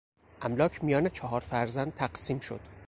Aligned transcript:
املاک 0.41 0.83
میان 0.83 1.09
چهار 1.09 1.41
فرزند 1.41 1.93
تقسیم 1.93 2.39
شد. 2.39 2.59